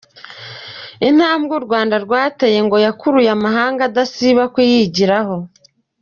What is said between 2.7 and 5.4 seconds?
yakuruye amahanga adasiba kuyigiraho.